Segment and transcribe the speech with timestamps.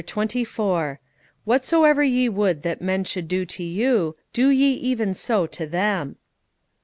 [0.03, 0.97] CHAPTER XXIV.
[1.45, 6.15] "Whatsoever ye would that men should do to you, do ye even so to them."